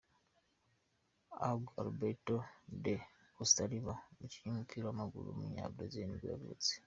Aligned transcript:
Jorge 1.41 1.73
Alberto 1.83 2.35
da 2.83 2.95
Costa 3.35 3.63
Silva, 3.69 3.93
umukinnyi 4.13 4.47
w’umupira 4.49 4.83
w’amaguru 4.85 5.25
w’umunyabrazil 5.29 6.03
nibwo 6.07 6.27
yavutse. 6.33 6.71